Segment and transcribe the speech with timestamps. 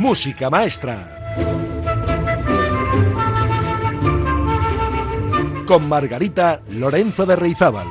[0.00, 1.36] Música Maestra.
[5.66, 7.86] Con Margarita Lorenzo de Reizábal.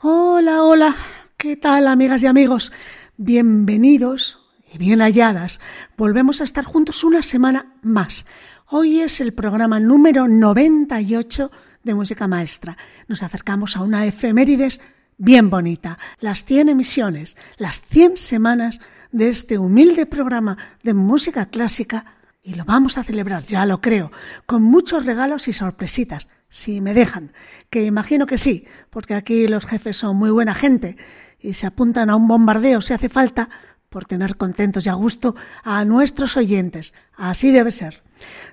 [0.00, 0.96] Hola, hola.
[1.36, 2.72] ¿Qué tal, amigas y amigos?
[3.16, 4.40] Bienvenidos
[4.72, 5.60] y bien halladas.
[5.96, 8.26] Volvemos a estar juntos una semana más.
[8.66, 11.52] Hoy es el programa número 98
[11.84, 12.76] de Música Maestra.
[13.06, 14.80] Nos acercamos a una efemérides
[15.16, 18.80] bien bonita, las 100 emisiones, las 100 semanas
[19.12, 22.06] de este humilde programa de música clásica
[22.42, 24.10] y lo vamos a celebrar, ya lo creo,
[24.44, 27.32] con muchos regalos y sorpresitas, si me dejan,
[27.70, 30.96] que imagino que sí, porque aquí los jefes son muy buena gente
[31.38, 33.48] y se apuntan a un bombardeo si hace falta
[33.88, 36.94] por tener contentos y a gusto a nuestros oyentes.
[37.16, 38.02] Así debe ser.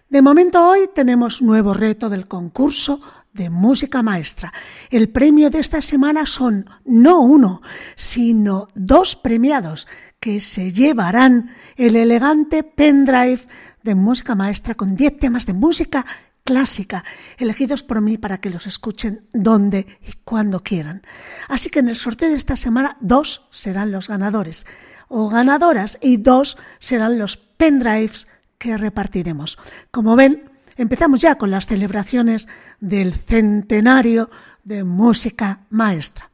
[0.08, 3.02] De momento hoy tenemos nuevo reto del concurso
[3.34, 4.54] de música maestra.
[4.90, 7.62] El premio de esta semana son no uno,
[7.96, 9.88] sino dos premiados
[10.20, 13.42] que se llevarán el elegante pendrive
[13.84, 16.06] de música maestra con 10 temas de música
[16.44, 17.04] clásica,
[17.38, 21.02] elegidos por mí para que los escuchen donde y cuando quieran.
[21.48, 24.66] Así que en el sorteo de esta semana dos serán los ganadores
[25.08, 29.58] o ganadoras y dos serán los pendrives que repartiremos.
[29.92, 32.48] Como ven, empezamos ya con las celebraciones
[32.80, 34.30] del centenario
[34.64, 36.32] de música maestra.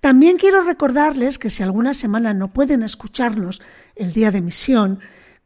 [0.00, 3.62] También quiero recordarles que si alguna semana no pueden escucharnos
[3.96, 5.00] el día de emisión,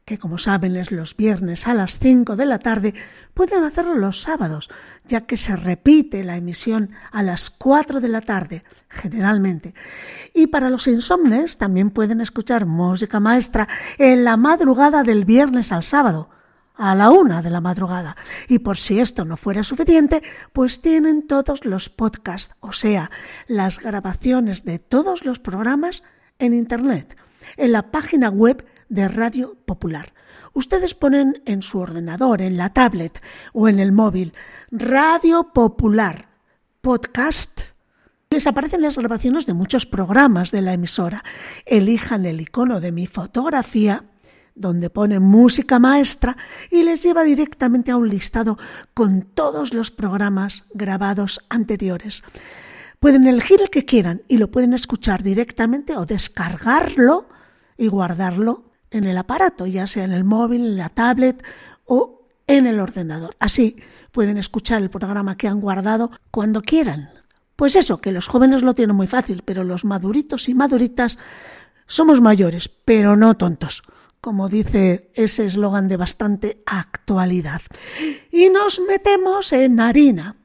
[0.05, 2.95] que como saben es los viernes a las 5 de la tarde,
[3.35, 4.71] pueden hacerlo los sábados,
[5.07, 9.75] ya que se repite la emisión a las 4 de la tarde, generalmente.
[10.35, 15.85] Y para los insomnes también pueden escuchar música maestra en la madrugada del viernes al
[15.85, 16.31] sábado,
[16.79, 18.17] a la una de la madrugada.
[18.49, 20.23] Y por si esto no fuera suficiente,
[20.53, 23.11] pues tienen todos los podcasts, o sea,
[23.47, 26.03] las grabaciones de todos los programas
[26.39, 27.17] en Internet,
[27.57, 30.15] en la página web de Radio Popular.
[30.55, 33.21] Ustedes ponen en su ordenador, en la tablet
[33.53, 34.33] o en el móvil
[34.71, 36.29] Radio Popular
[36.81, 37.61] Podcast.
[38.31, 41.25] Les aparecen las grabaciones de muchos programas de la emisora.
[41.67, 44.05] Elijan el icono de mi fotografía
[44.59, 46.37] donde pone música maestra
[46.71, 48.59] y les lleva directamente a un listado
[48.95, 52.23] con todos los programas grabados anteriores.
[52.99, 57.29] Pueden elegir el que quieran y lo pueden escuchar directamente o descargarlo
[57.77, 61.45] y guardarlo en el aparato, ya sea en el móvil, en la tablet
[61.85, 63.37] o en el ordenador.
[63.39, 63.77] Así
[64.11, 67.11] pueden escuchar el programa que han guardado cuando quieran.
[67.55, 71.19] Pues eso, que los jóvenes lo tienen muy fácil, pero los maduritos y maduritas
[71.87, 73.83] somos mayores, pero no tontos,
[74.21, 77.63] como dice ese eslogan de bastante actualidad.
[78.31, 80.37] Y nos metemos en harina.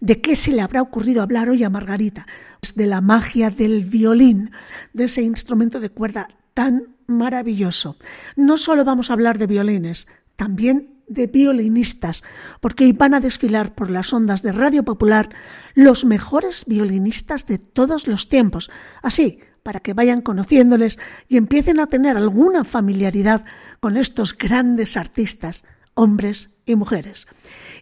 [0.00, 2.26] ¿De qué se le habrá ocurrido hablar hoy a Margarita?
[2.74, 4.50] De la magia del violín,
[4.92, 7.96] de ese instrumento de cuerda tan maravilloso.
[8.36, 10.06] No solo vamos a hablar de violines,
[10.36, 12.22] también de violinistas,
[12.60, 15.30] porque van a desfilar por las ondas de Radio Popular
[15.74, 18.70] los mejores violinistas de todos los tiempos.
[19.02, 23.44] Así, para que vayan conociéndoles y empiecen a tener alguna familiaridad
[23.80, 25.64] con estos grandes artistas,
[25.94, 27.26] hombres y mujeres.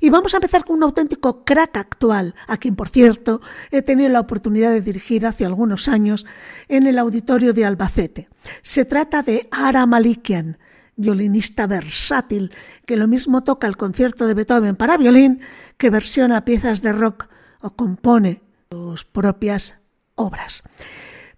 [0.01, 3.41] Y vamos a empezar con un auténtico crack actual, a quien, por cierto,
[3.71, 6.25] he tenido la oportunidad de dirigir hace algunos años
[6.69, 8.29] en el auditorio de Albacete.
[8.63, 10.59] Se trata de Ara Malikian,
[10.95, 12.53] violinista versátil,
[12.87, 15.41] que lo mismo toca el concierto de Beethoven para violín
[15.79, 17.27] que versiona piezas de rock
[17.61, 18.41] o compone
[18.71, 19.75] sus propias
[20.15, 20.63] obras.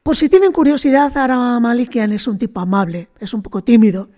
[0.05, 4.11] Por si tienen curiosidad, Ara Malikian es un tipo amable, es un poco tímido,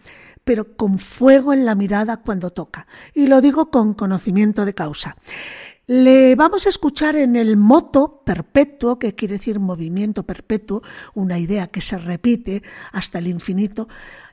[0.43, 2.89] pero con fuego en la mirada cuando toca.
[3.15, 5.17] Y lo digo con conocimiento de causa.
[5.87, 10.83] Le vamos a escuchar en el moto perpetuo, que quiere decir movimiento perpetuo,
[11.15, 13.87] una idea que se repite hasta el infinito.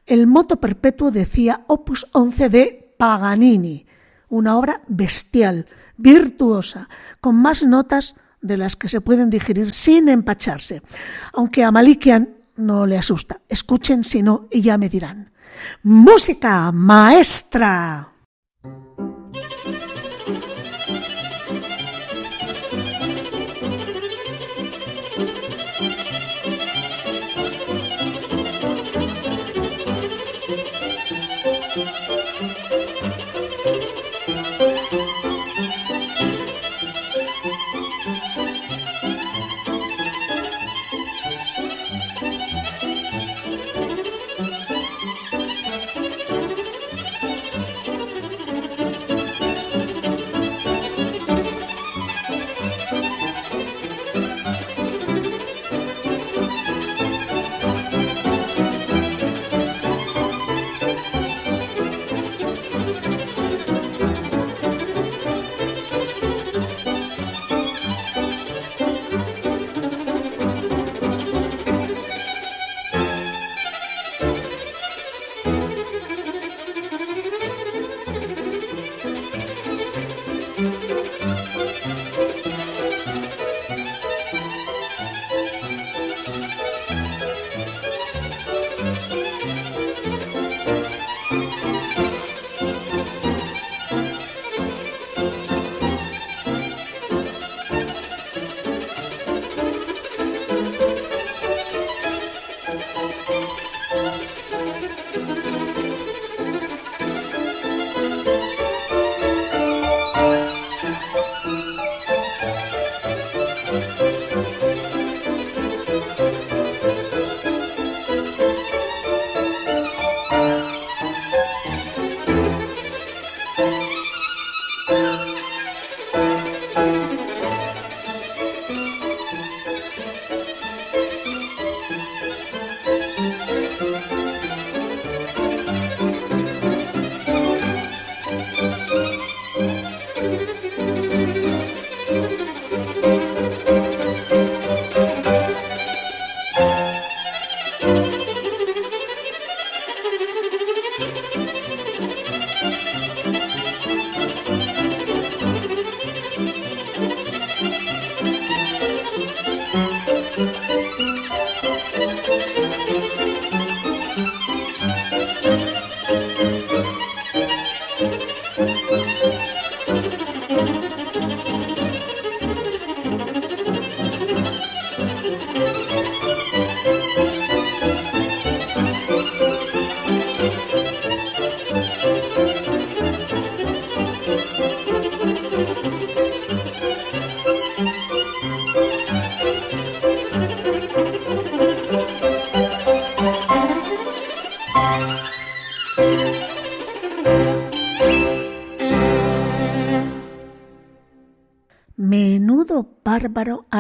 [0.08, 3.86] El moto perpetuo decía Opus 11 de Paganini,
[4.28, 5.68] una obra bestial,
[5.98, 6.90] virtuosa,
[7.22, 10.84] con más notas de las que se pueden digerir sin empacharse.
[11.34, 13.42] Aunque a Malikian no le asusta.
[13.50, 15.32] Escuchen si no y ya me dirán.
[15.82, 18.13] Música maestra.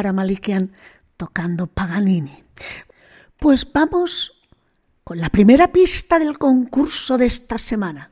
[0.04, 0.72] Bárbaro Aramalikian
[1.18, 2.44] tocando Paganini.
[3.38, 4.34] Pues vamos
[5.04, 8.12] con la primera pista del concurso de esta semana.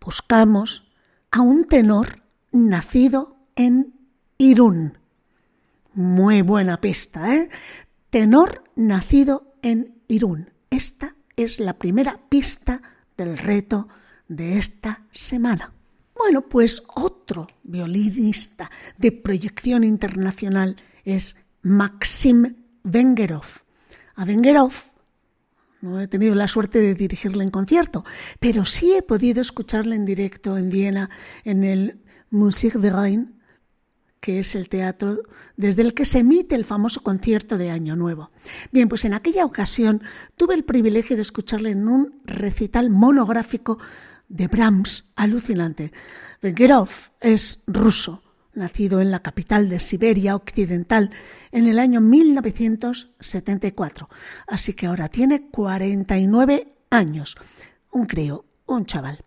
[0.00, 0.84] Buscamos
[1.30, 2.22] a un tenor
[2.52, 3.94] nacido en
[4.38, 4.98] Irún.
[5.92, 7.48] Muy buena pista, ¿eh?
[8.10, 10.50] Tenor nacido en Irún.
[10.70, 12.80] Esta es la primera pista
[13.16, 13.88] del reto
[14.28, 15.72] de esta semana.
[16.16, 23.46] Bueno, pues otro violinista de proyección internacional es Maxim Vengerov.
[24.14, 24.72] A Vengerov
[25.80, 28.04] no he tenido la suerte de dirigirle en concierto,
[28.40, 31.10] pero sí he podido escucharle en directo en Viena
[31.44, 32.00] en el
[32.30, 33.40] Musik de Rhein,
[34.18, 35.18] que es el teatro
[35.58, 38.30] desde el que se emite el famoso concierto de Año Nuevo.
[38.72, 40.02] Bien, pues en aquella ocasión
[40.36, 43.78] tuve el privilegio de escucharle en un recital monográfico
[44.28, 45.92] de Brahms alucinante.
[46.42, 46.90] Vengerov
[47.20, 48.22] es ruso,
[48.54, 51.10] nacido en la capital de Siberia Occidental
[51.52, 54.08] en el año 1974.
[54.46, 57.36] Así que ahora tiene 49 años.
[57.90, 59.24] Un crío, un chaval.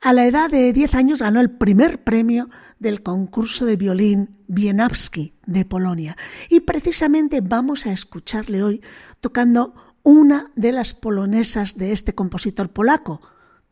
[0.00, 2.48] A la edad de 10 años ganó el primer premio
[2.78, 6.16] del concurso de violín Wieniawski de Polonia.
[6.50, 8.82] Y precisamente vamos a escucharle hoy
[9.20, 13.22] tocando una de las polonesas de este compositor polaco,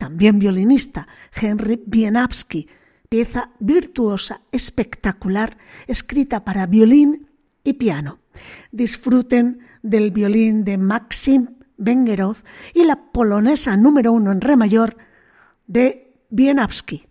[0.02, 1.06] también violinista,
[1.40, 2.66] Henry Wieniawski,
[3.08, 7.28] pieza virtuosa, espectacular, escrita para violín
[7.62, 8.18] y piano.
[8.72, 12.38] Disfruten del violín de Maxim Vengerov
[12.74, 14.96] y la polonesa número uno en re mayor
[15.68, 17.06] de Wieniawski.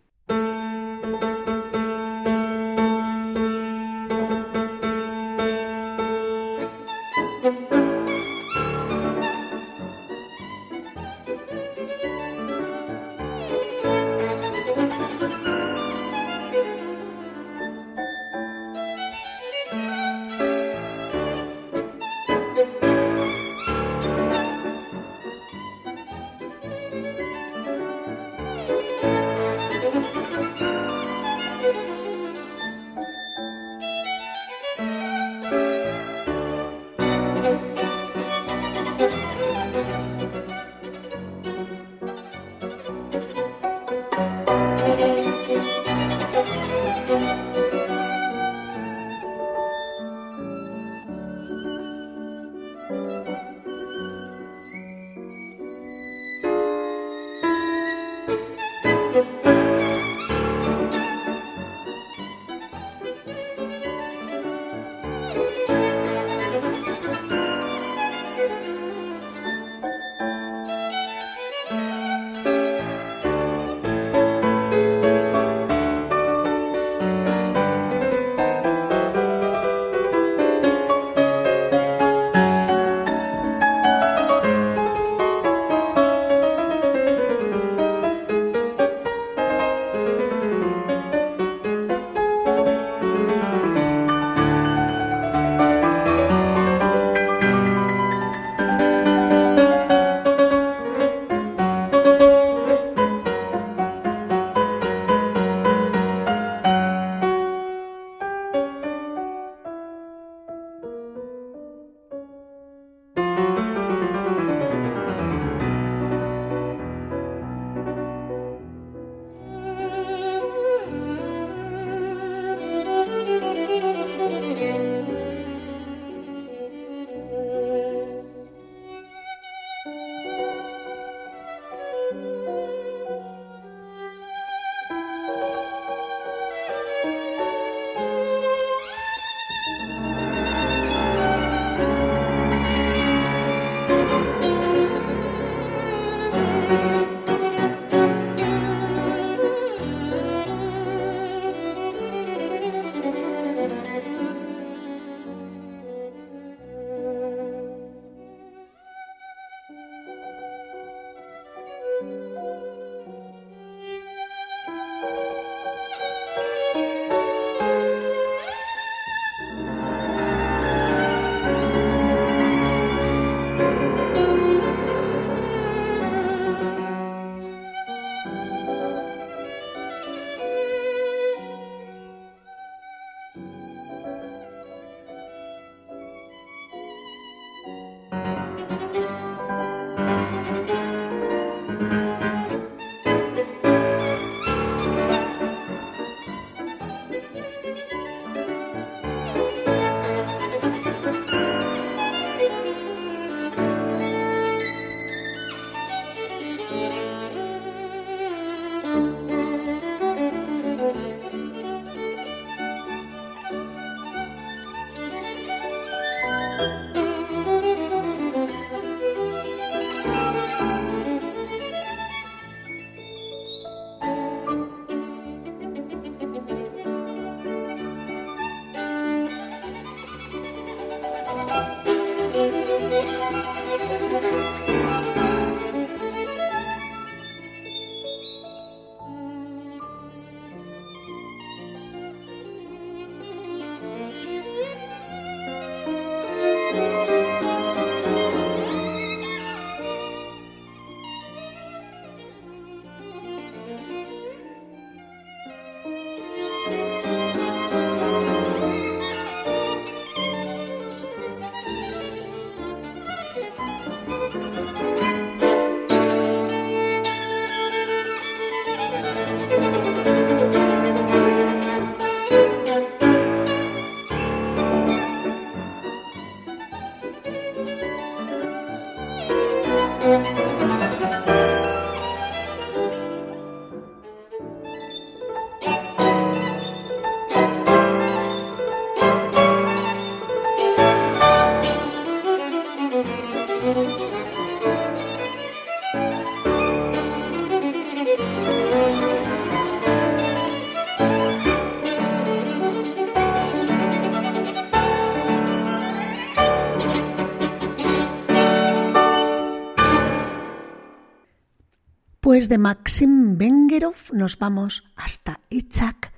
[312.41, 316.11] Después de Maxim Bengerov nos vamos hasta Itzhak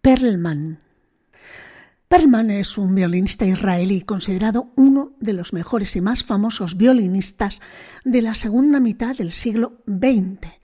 [0.00, 0.80] Perlman.
[2.08, 7.60] Perlman es un violinista israelí considerado uno de los mejores y más famosos violinistas
[8.04, 10.54] de la segunda mitad del siglo XX.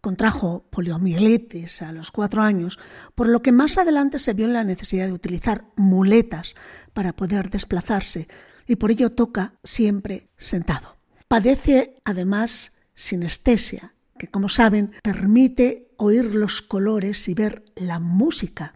[0.00, 2.80] Contrajo poliomielitis a los cuatro años,
[3.14, 6.56] por lo que más adelante se vio en la necesidad de utilizar muletas
[6.94, 8.26] para poder desplazarse
[8.66, 10.96] y por ello toca siempre sentado.
[11.28, 18.74] Padece además sinestesia, que como saben permite oír los colores y ver la música.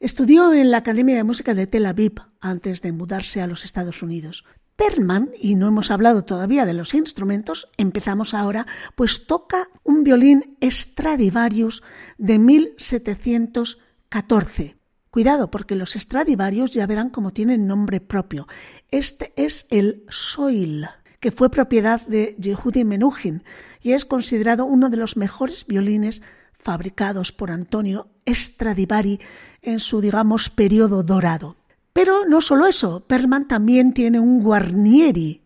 [0.00, 4.02] Estudió en la Academia de Música de Tel Aviv antes de mudarse a los Estados
[4.02, 4.46] Unidos.
[4.74, 10.56] Perlman, y no hemos hablado todavía de los instrumentos, empezamos ahora, pues toca un violín
[10.62, 11.82] Stradivarius
[12.16, 14.78] de 1714.
[15.10, 18.48] Cuidado, porque los Stradivarius ya verán cómo tienen nombre propio.
[18.90, 20.86] Este es el Soil
[21.22, 23.44] que fue propiedad de Yehudi Menuhin
[23.80, 26.20] y es considerado uno de los mejores violines
[26.58, 29.20] fabricados por Antonio Stradivari
[29.62, 31.54] en su, digamos, periodo dorado.
[31.92, 35.42] Pero no solo eso, Perlman también tiene un Guarnieri,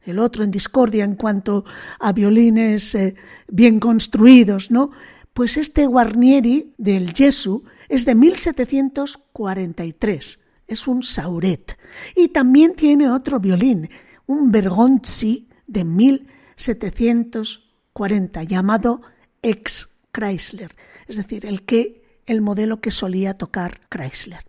[0.00, 1.66] el otro en discordia en cuanto
[1.98, 3.14] a violines eh,
[3.46, 4.90] bien construidos, ¿no?
[5.34, 11.76] Pues este Guarnieri del Jesu es de 1743, es un Sauret.
[12.16, 13.90] Y también tiene otro violín,
[14.30, 19.02] un Bergonzi de 1740 llamado
[19.42, 20.76] ex Chrysler,
[21.08, 24.44] es decir, el que el modelo que solía tocar Chrysler.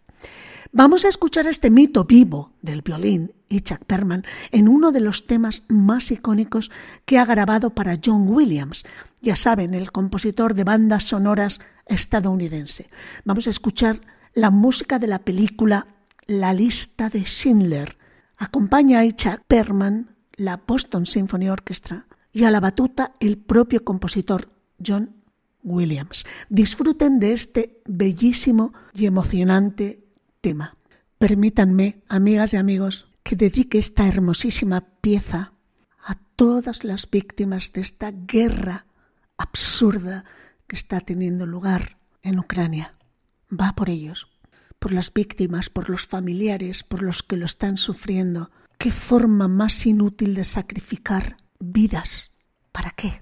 [0.72, 5.64] Vamos a escuchar este mito vivo del violín, Itzhak Perman, en uno de los temas
[5.68, 6.70] más icónicos
[7.06, 8.84] que ha grabado para John Williams,
[9.20, 12.88] ya saben, el compositor de bandas sonoras estadounidense.
[13.26, 14.02] Vamos a escuchar
[14.36, 15.88] la música de la película
[16.28, 17.98] La lista de Schindler,
[18.42, 24.50] Acompaña a Itzhak Perman la Boston Symphony Orchestra y a la batuta el propio compositor
[24.84, 25.18] John
[25.62, 26.26] Williams.
[26.50, 30.04] Disfruten de este bellísimo y emocionante
[30.42, 30.76] tema.
[31.20, 35.54] Permítanme, amigas y amigos, que dedique esta hermosísima pieza
[36.04, 38.88] a todas las víctimas de esta guerra
[39.38, 40.26] absurda
[40.66, 42.96] que está teniendo lugar en Ucrania.
[43.52, 44.31] Va por ellos
[44.82, 48.50] por las víctimas, por los familiares, por los que lo están sufriendo.
[48.80, 52.32] ¿Qué forma más inútil de sacrificar vidas?
[52.72, 53.22] ¿Para qué?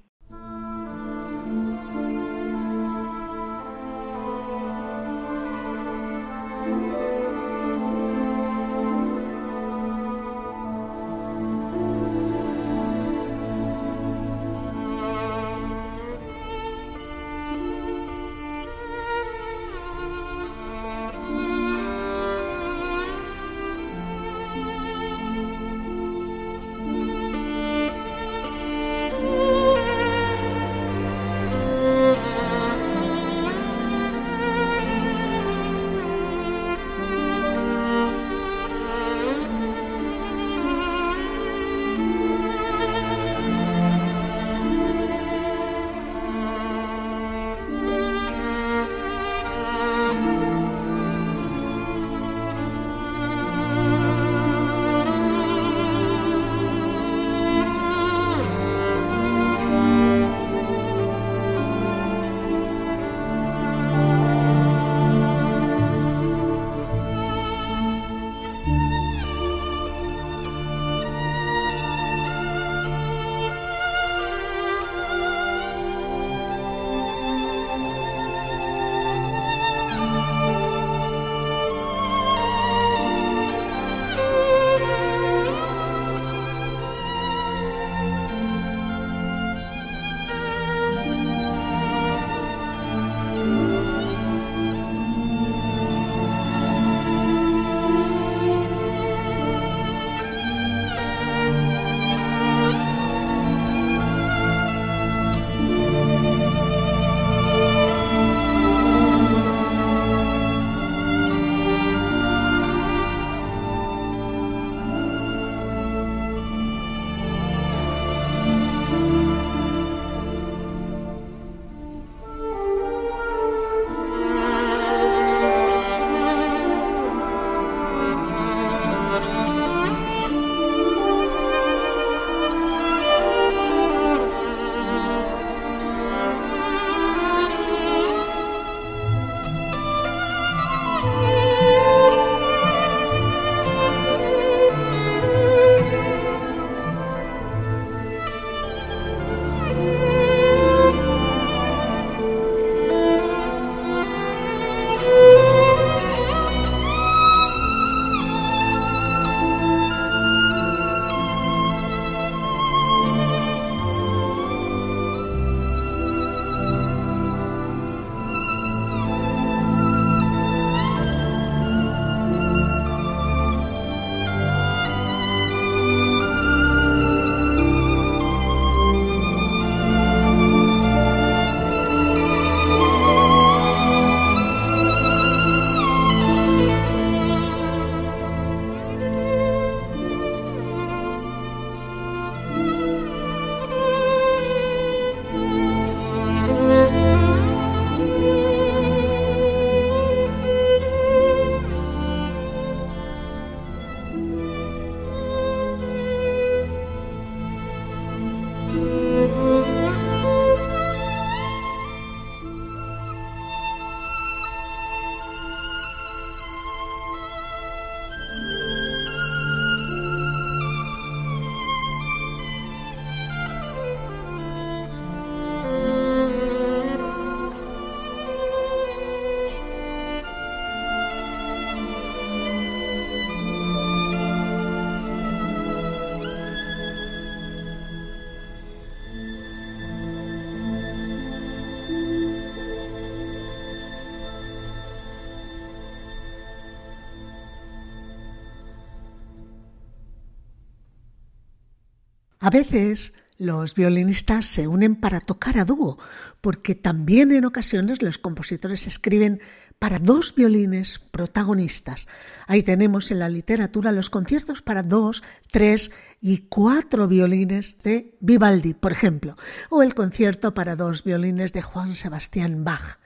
[252.39, 255.97] A veces los violinistas se unen para tocar a dúo,
[256.41, 259.41] porque también en ocasiones los compositores escriben
[259.79, 262.07] para dos violines protagonistas.
[262.47, 268.73] Ahí tenemos en la literatura los conciertos para dos, tres y cuatro violines de Vivaldi,
[268.73, 269.37] por ejemplo,
[269.69, 272.99] o el concierto para dos violines de Juan Sebastián Bach.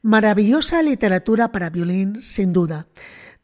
[0.00, 2.86] Maravillosa literatura para violín, sin duda.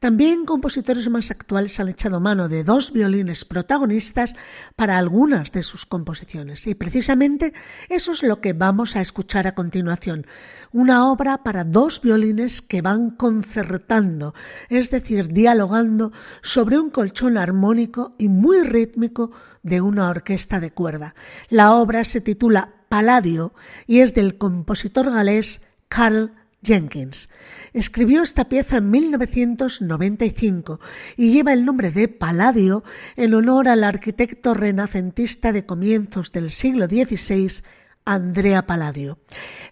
[0.01, 4.37] También compositores más actuales han echado mano de dos violines protagonistas
[4.77, 7.53] para algunas de sus composiciones y precisamente
[7.89, 10.25] eso es lo que vamos a escuchar a continuación,
[10.71, 14.35] una obra para dos violines que van concertando,
[14.69, 19.33] es decir, dialogando sobre un colchón armónico y muy rítmico
[19.65, 21.17] de una orquesta de cuerda.
[21.49, 23.53] La obra se titula Palladio
[23.89, 27.29] y es del compositor galés Carl Jenkins.
[27.73, 30.81] Escribió esta pieza en 1995
[31.17, 32.85] y lleva el nombre de Palladio
[33.17, 37.63] en honor al arquitecto renacentista de comienzos del siglo XVI,
[38.05, 39.19] Andrea Palladio.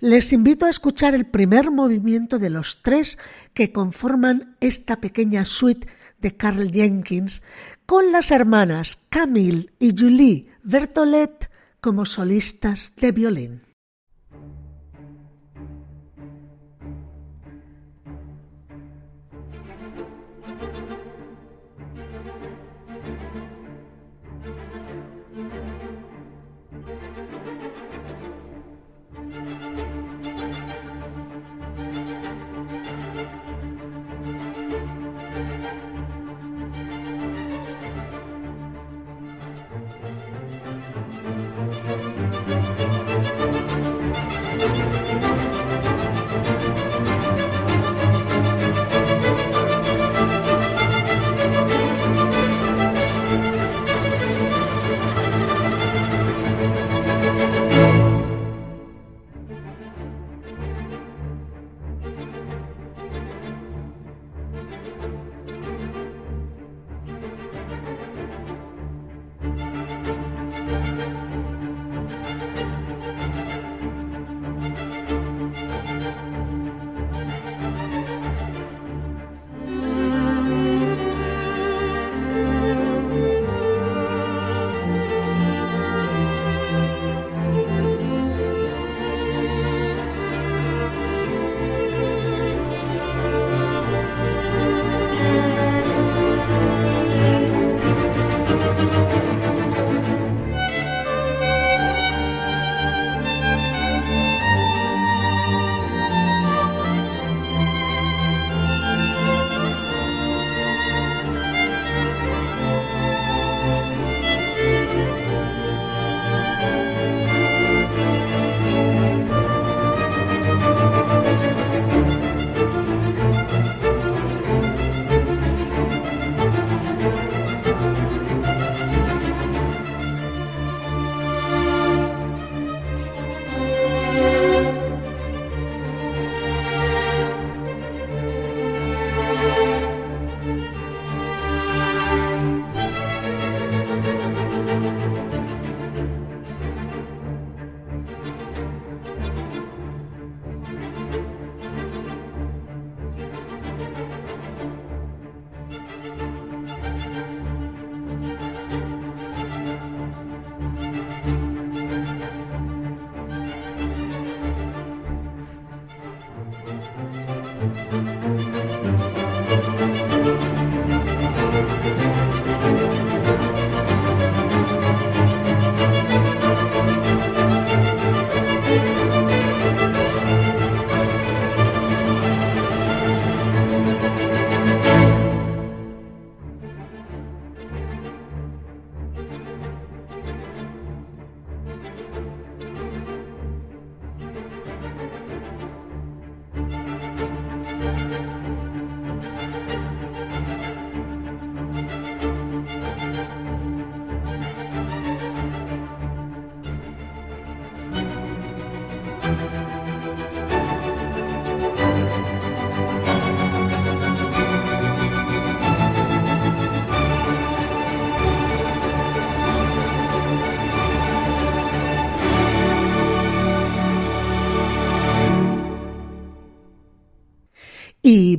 [0.01, 3.19] Les invito a escuchar el primer movimiento de los tres
[3.55, 5.89] que conforman esta pequeña suite
[6.21, 7.43] de Carl Jenkins
[7.87, 13.66] con las hermanas Camille y Julie Bertolet como solistas de violín.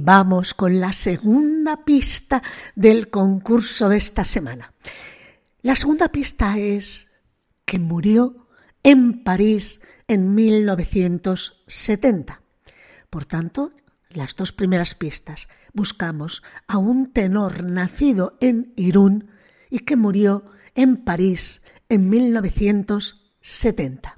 [0.08, 2.42] Vamos con la segunda pista
[2.78, 4.72] del concurso de esta semana.
[5.62, 7.08] La segunda pista es
[7.66, 8.48] que murió
[8.84, 12.42] en París en 1970.
[13.10, 13.74] Por tanto,
[14.10, 19.32] las dos primeras pistas buscamos a un tenor nacido en Irún
[19.70, 24.17] y que murió en París en 1970.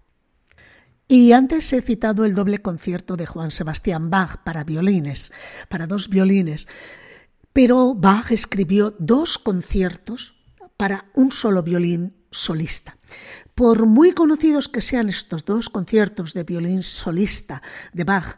[1.12, 5.32] Y antes he citado el doble concierto de Juan Sebastián Bach para violines,
[5.68, 6.68] para dos violines,
[7.52, 10.36] pero Bach escribió dos conciertos
[10.78, 13.00] para un solo violín solista.
[13.56, 18.38] Por muy conocidos que sean estos dos conciertos de violín solista de Bach,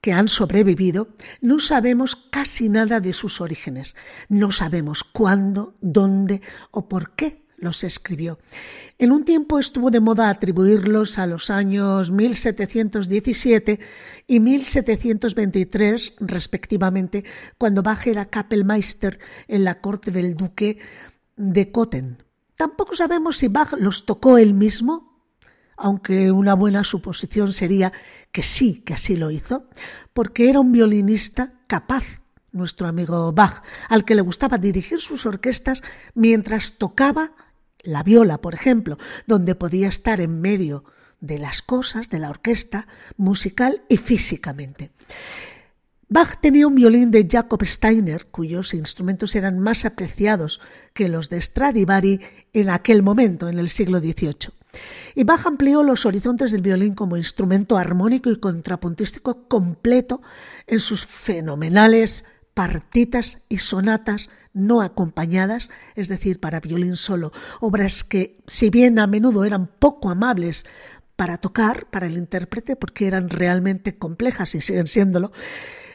[0.00, 1.08] que han sobrevivido,
[1.40, 3.96] no sabemos casi nada de sus orígenes.
[4.28, 8.38] No sabemos cuándo, dónde o por qué los escribió.
[8.98, 13.80] En un tiempo estuvo de moda atribuirlos a los años 1717
[14.26, 17.24] y 1723, respectivamente,
[17.56, 20.78] cuando Bach era Kapellmeister en la corte del duque
[21.36, 22.22] de Cotten.
[22.56, 25.12] Tampoco sabemos si Bach los tocó él mismo
[25.74, 27.92] aunque una buena suposición sería
[28.30, 29.68] que sí, que así lo hizo,
[30.12, 32.20] porque era un violinista capaz,
[32.52, 35.82] nuestro amigo Bach, al que le gustaba dirigir sus orquestas
[36.14, 37.32] mientras tocaba
[37.82, 40.84] la viola, por ejemplo, donde podía estar en medio
[41.20, 44.90] de las cosas, de la orquesta, musical y físicamente.
[46.08, 50.60] Bach tenía un violín de Jacob Steiner, cuyos instrumentos eran más apreciados
[50.92, 52.20] que los de Stradivari
[52.52, 54.50] en aquel momento, en el siglo XVIII.
[55.14, 60.20] Y Bach amplió los horizontes del violín como instrumento armónico y contrapuntístico completo
[60.66, 68.38] en sus fenomenales partitas y sonatas no acompañadas, es decir, para violín solo, obras que,
[68.46, 70.66] si bien a menudo eran poco amables
[71.16, 75.32] para tocar, para el intérprete, porque eran realmente complejas y siguen siéndolo,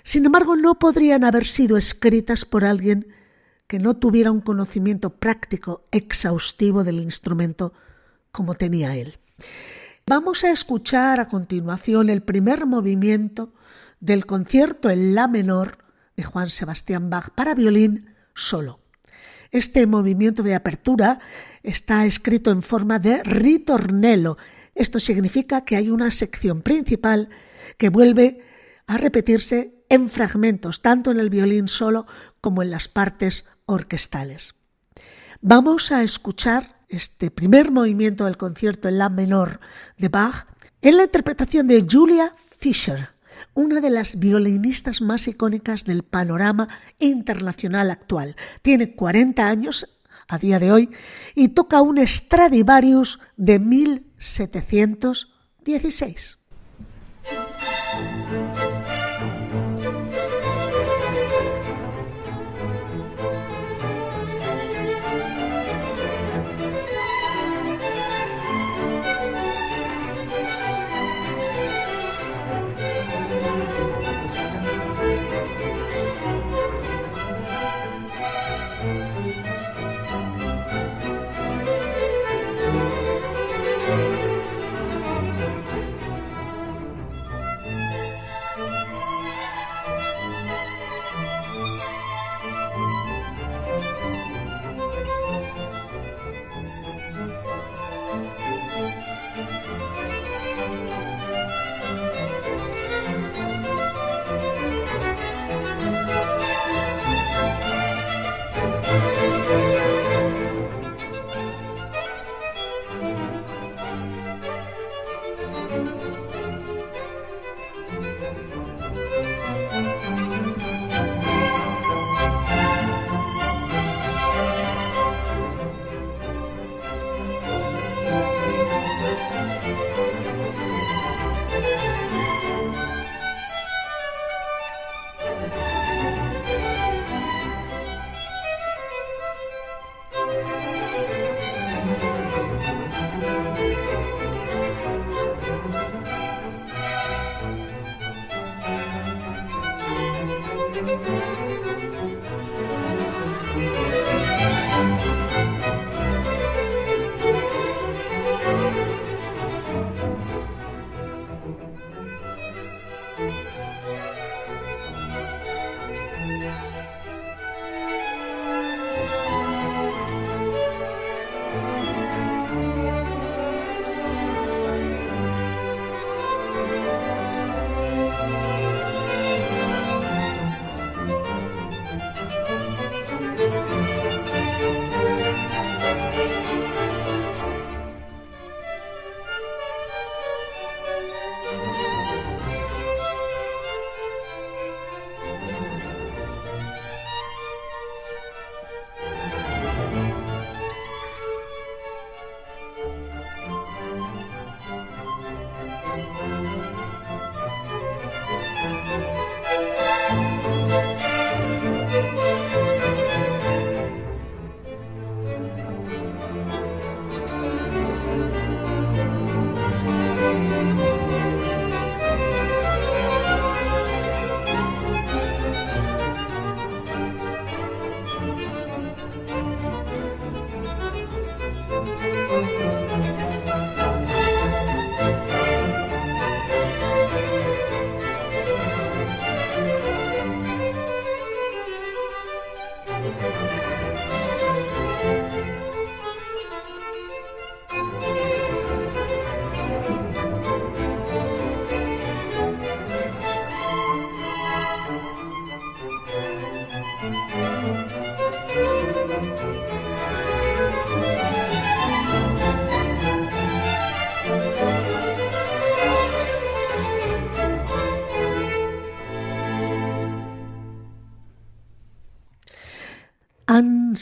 [0.03, 3.07] sin embargo no podrían haber sido escritas por alguien
[3.67, 7.73] que no tuviera un conocimiento práctico exhaustivo del instrumento
[8.31, 9.19] como tenía él.
[10.05, 13.53] Vamos a escuchar a continuación el primer movimiento
[13.99, 15.79] del concierto en La menor
[16.15, 18.80] de Juan Sebastián Bach para violín solo.
[19.52, 21.19] Este movimiento de apertura
[21.63, 24.38] está escrito en forma de ritornello.
[24.76, 27.30] Esto significa que hay una sección principal
[27.78, 28.43] que vuelve
[28.88, 32.06] a repetirse en fragmentos, tanto en el violín solo
[32.41, 34.56] como en las partes orquestales.
[35.41, 39.60] Vamos a escuchar este primer movimiento del concierto en la menor
[39.97, 40.47] de Bach
[40.82, 43.10] en la interpretación de Julia Fischer,
[43.57, 48.35] una de las violinistas más icónicas del panorama internacional actual.
[48.61, 50.91] Tiene 40 años a día de hoy
[51.33, 56.37] y toca un Stradivarius de 1716.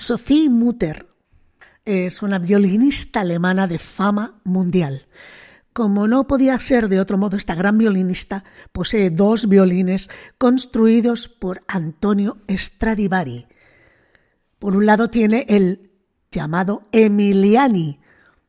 [0.05, 1.07] Anne-Sophie Mutter.
[1.83, 5.07] Es una violinista alemana de fama mundial.
[5.73, 11.63] Como no podía ser de otro modo, esta gran violinista posee dos violines construidos por
[11.67, 13.47] Antonio Stradivari.
[14.59, 15.89] Por un lado tiene el
[16.29, 17.99] llamado Emiliani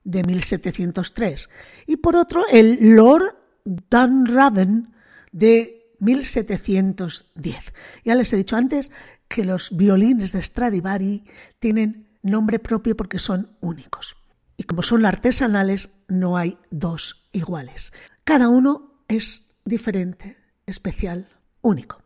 [0.04, 1.48] de 1703
[1.86, 4.92] y por otro el Lord Dunraven
[5.32, 7.56] de 1710.
[8.04, 8.92] Ya les he dicho antes
[9.28, 11.24] que los violines de Stradivari
[11.58, 14.16] tienen nombre propio porque son únicos.
[14.56, 17.92] Y como son artesanales, no hay dos iguales.
[18.24, 20.36] Cada uno es diferente,
[20.66, 21.28] especial,
[21.60, 22.02] único.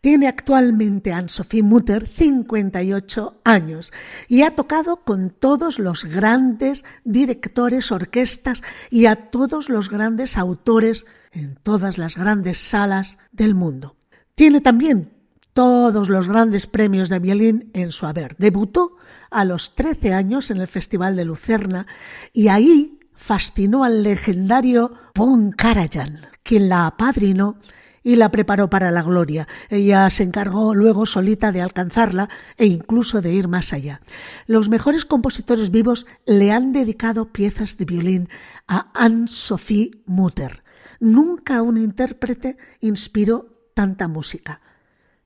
[0.00, 3.92] Tiene actualmente Anne-Sophie Mutter 58 años
[4.28, 11.06] y ha tocado con todos los grandes directores, orquestas y a todos los grandes autores
[11.32, 13.96] en todas las grandes salas del mundo.
[14.34, 15.13] Tiene también
[15.54, 18.36] todos los grandes premios de violín en su haber.
[18.36, 18.96] Debutó
[19.30, 21.86] a los 13 años en el Festival de Lucerna
[22.32, 27.58] y ahí fascinó al legendario Von Karajan, quien la apadrinó
[28.02, 29.48] y la preparó para la gloria.
[29.70, 34.02] Ella se encargó luego solita de alcanzarla e incluso de ir más allá.
[34.46, 38.28] Los mejores compositores vivos le han dedicado piezas de violín
[38.68, 40.64] a Anne-Sophie Mutter.
[41.00, 44.60] Nunca un intérprete inspiró tanta música.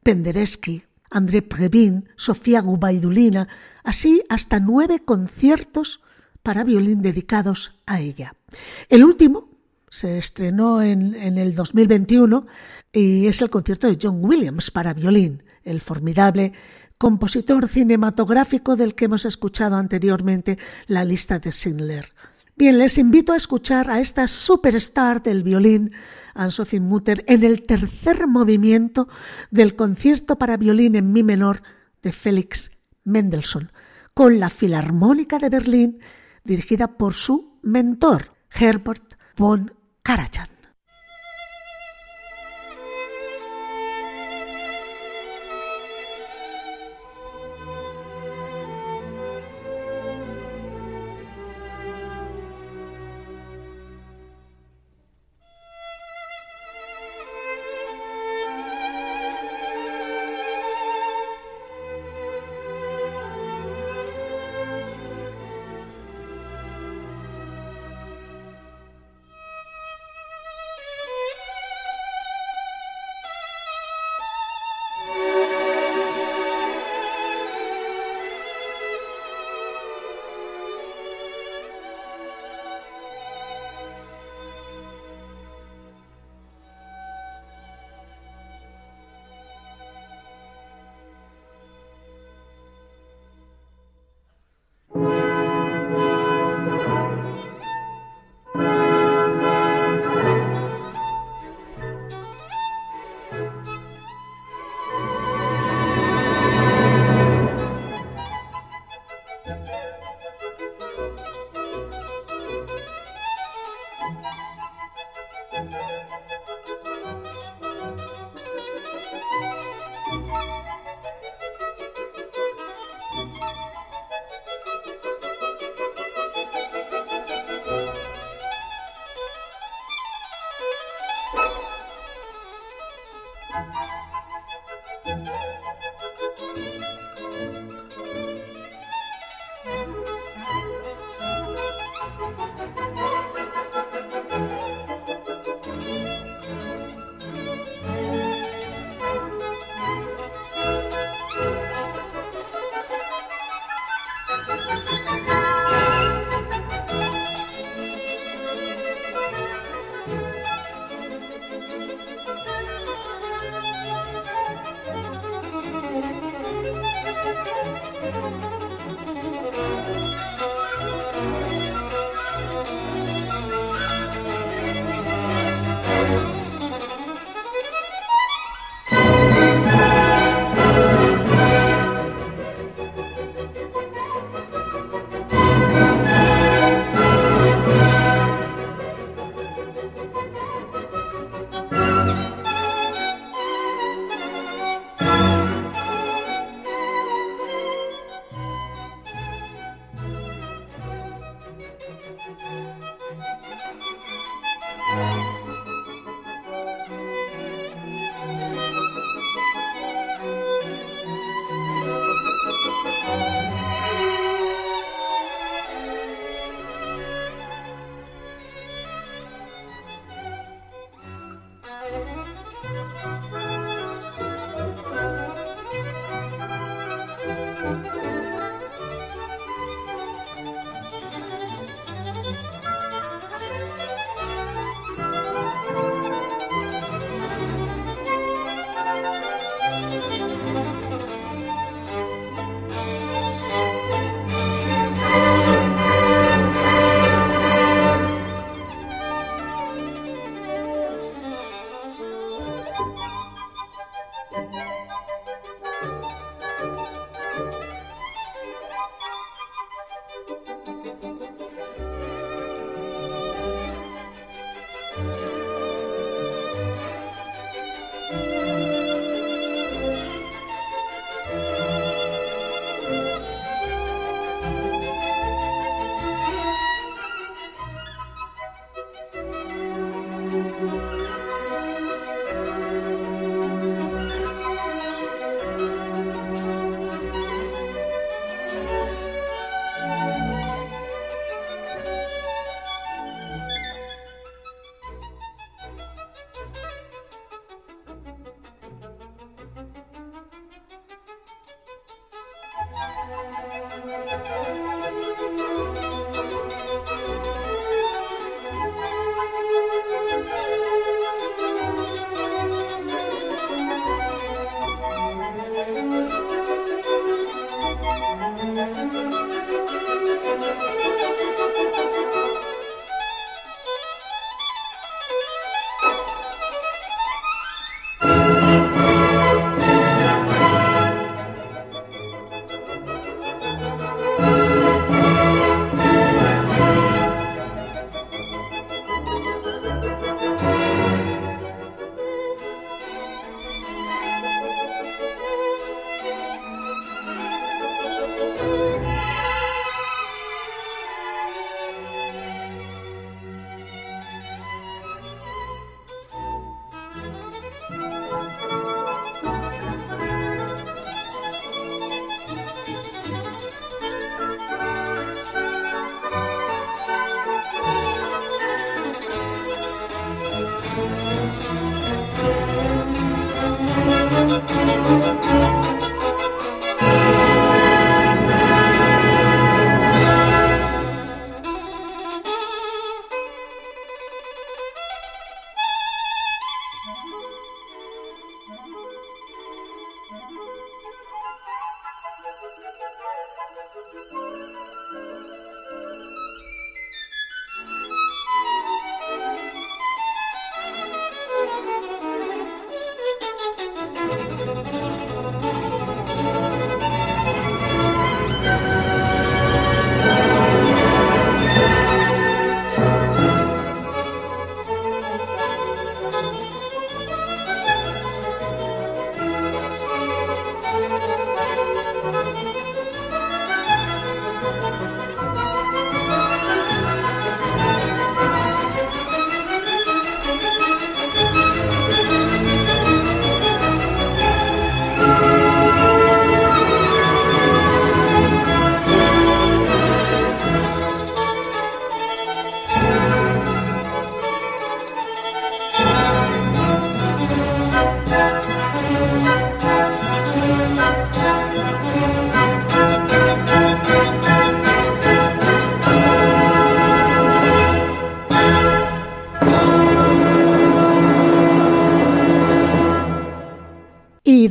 [0.08, 3.46] Penderecki, André Previn, Sofía Gubaidulina,
[3.84, 6.00] así hasta nueve conciertos
[6.42, 8.34] para violín dedicados a ella.
[8.88, 9.50] El último
[9.90, 12.46] se estrenó en, el 2021
[12.90, 16.54] y es el concierto de John Williams para violín, el formidable
[16.96, 20.56] compositor cinematográfico del que hemos escuchado anteriormente
[20.86, 22.14] la lista de Schindler.
[22.56, 25.92] Bien, les invito a escuchar a esta superstar del violín,
[26.38, 29.08] Anne-Sophie Mutter, en el tercer movimiento
[29.50, 31.62] del concierto para violín en mi menor
[32.02, 32.70] de Félix
[33.04, 33.72] Mendelssohn,
[34.14, 35.98] con la Filarmónica de Berlín,
[36.44, 40.57] dirigida por su mentor, Herbert von Karajan.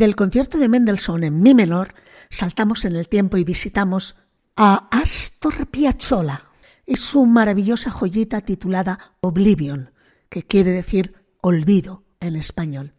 [0.08, 1.94] Del concierto de Mendelssohn en mi menor,
[2.30, 4.16] saltamos en el tiempo y visitamos
[4.56, 6.44] a Astor Piazzolla
[6.86, 9.92] y su maravillosa joyita titulada Oblivion,
[10.30, 12.94] que quiere decir olvido en español.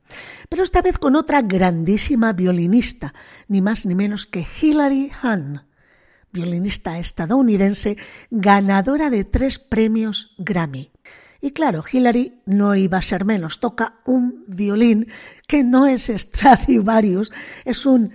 [0.50, 3.14] Pero esta vez con otra grandísima violinista,
[3.48, 5.62] ni más ni menos que Hilary Hahn,
[6.30, 7.96] violinista estadounidense
[8.30, 10.92] ganadora de tres premios Grammy.
[11.40, 15.06] Y claro, Hilary no iba a ser menos, toca un violín
[15.46, 17.32] que no es Stradivarius,
[17.64, 18.12] es un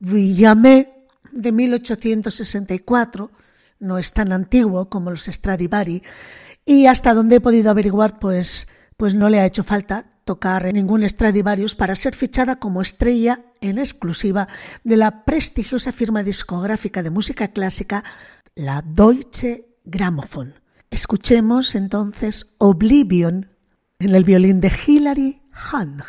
[0.00, 0.92] Villamé
[1.30, 3.30] de 1864,
[3.78, 6.02] no es tan antiguo como los Stradivari,
[6.64, 11.08] y hasta donde he podido averiguar, pues, pues no le ha hecho falta tocar ningún
[11.08, 14.48] Stradivarius para ser fichada como estrella en exclusiva
[14.82, 18.04] de la prestigiosa firma discográfica de música clásica,
[18.54, 20.63] la Deutsche Grammophon.
[20.94, 23.48] Escuchemos entonces Oblivion
[23.98, 26.04] en el violín de Hilary Hahn.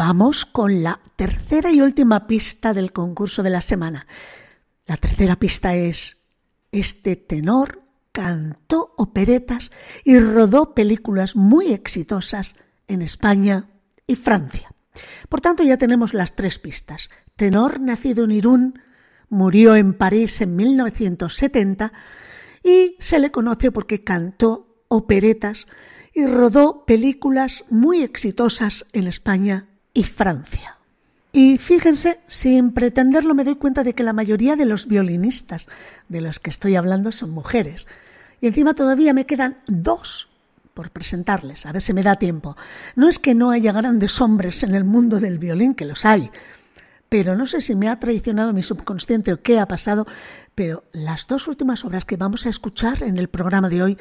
[0.00, 4.06] Vamos con la tercera y última pista del concurso de la semana.
[4.86, 6.16] La tercera pista es,
[6.72, 9.70] este tenor cantó operetas
[10.02, 12.56] y rodó películas muy exitosas
[12.88, 13.68] en España
[14.06, 14.72] y Francia.
[15.28, 17.10] Por tanto, ya tenemos las tres pistas.
[17.36, 18.80] Tenor nacido en Irún,
[19.28, 21.92] murió en París en 1970
[22.64, 25.66] y se le conoce porque cantó operetas
[26.14, 30.76] y rodó películas muy exitosas en España y Francia.
[31.32, 35.68] Y fíjense, sin pretenderlo me doy cuenta de que la mayoría de los violinistas
[36.08, 37.86] de los que estoy hablando son mujeres.
[38.40, 40.28] Y encima todavía me quedan dos
[40.74, 42.56] por presentarles, a ver si me da tiempo.
[42.96, 46.30] No es que no haya grandes hombres en el mundo del violín, que los hay,
[47.08, 50.06] pero no sé si me ha traicionado mi subconsciente o qué ha pasado,
[50.54, 53.98] pero las dos últimas obras que vamos a escuchar en el programa de hoy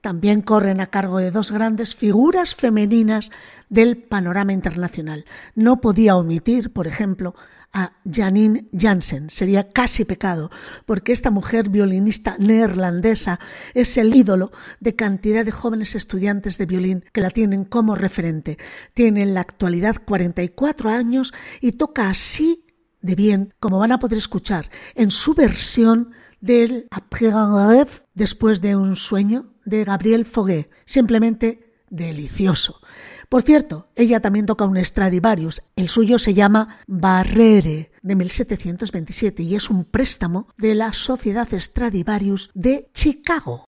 [0.00, 3.30] también corren a cargo de dos grandes figuras femeninas
[3.68, 5.24] del panorama internacional.
[5.54, 7.34] No podía omitir, por ejemplo,
[7.72, 9.30] a Janine Jansen.
[9.30, 10.50] Sería casi pecado,
[10.86, 13.38] porque esta mujer violinista neerlandesa
[13.74, 18.58] es el ídolo de cantidad de jóvenes estudiantes de violín que la tienen como referente.
[18.94, 22.64] Tiene en la actualidad 44 años y toca así
[23.02, 28.60] de bien, como van a poder escuchar en su versión del Après un rêve, después
[28.60, 30.70] de un sueño, de Gabriel Foguet.
[30.84, 32.80] Simplemente delicioso.
[33.28, 35.62] Por cierto, ella también toca un Stradivarius.
[35.76, 42.50] El suyo se llama Barrere de 1727 y es un préstamo de la Sociedad Stradivarius
[42.54, 43.64] de Chicago.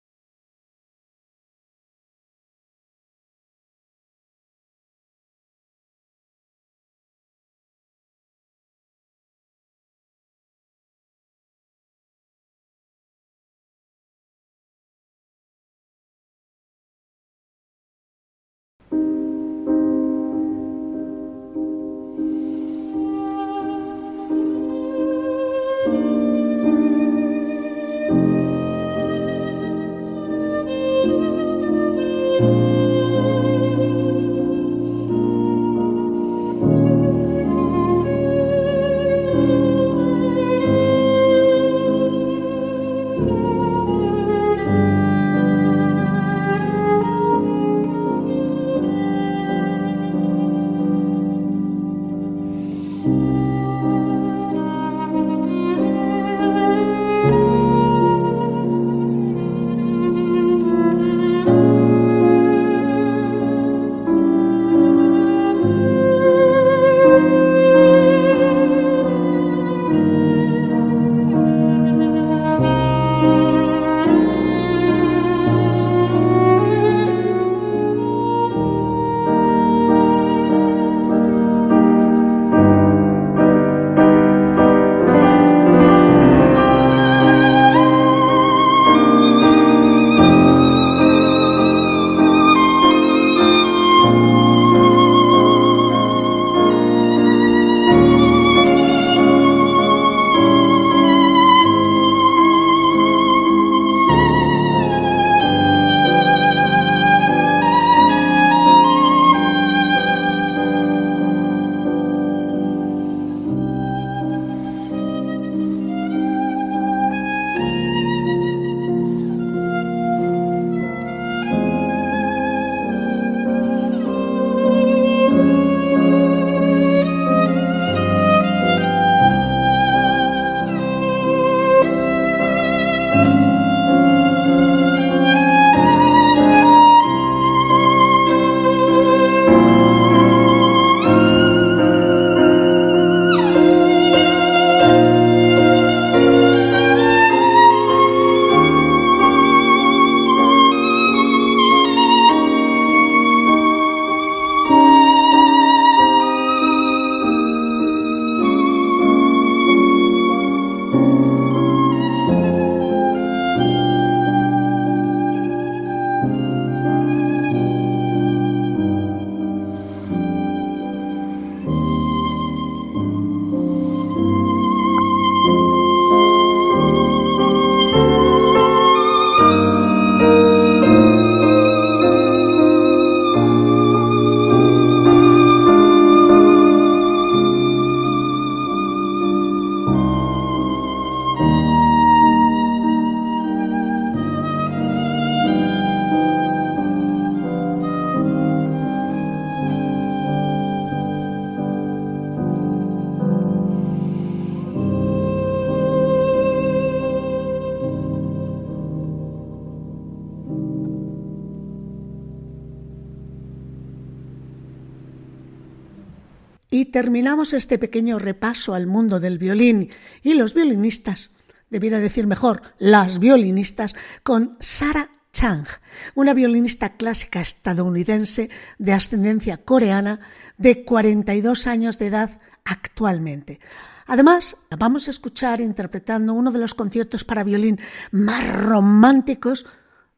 [216.96, 219.90] Terminamos este pequeño repaso al mundo del violín
[220.22, 221.36] y los violinistas,
[221.68, 225.66] debiera decir mejor, las violinistas, con Sarah Chang,
[226.14, 230.20] una violinista clásica estadounidense de ascendencia coreana
[230.56, 233.60] de 42 años de edad actualmente.
[234.06, 237.78] Además, vamos a escuchar interpretando uno de los conciertos para violín
[238.10, 239.66] más románticos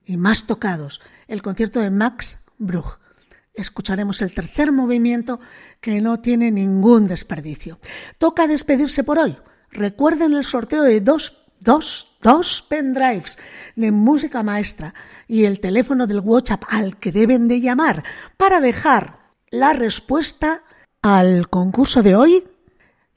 [0.05, 3.01] y más tocados, el concierto de Max Bruch.
[3.59, 5.41] Escucharemos el tercer movimiento
[5.81, 7.79] que no tiene ningún desperdicio.
[8.19, 9.37] Toca despedirse por hoy.
[9.71, 13.39] Recuerden el sorteo de dos, dos, dos pendrives
[13.77, 14.95] de música maestra
[15.27, 18.03] y el teléfono del WhatsApp al que deben de llamar
[18.37, 19.19] para dejar
[19.51, 20.63] la respuesta
[21.03, 22.45] al concurso de hoy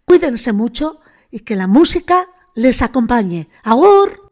[0.06, 1.00] Cuídense mucho
[1.32, 3.50] y que la música les acompañe.
[3.64, 4.30] ¡Agur!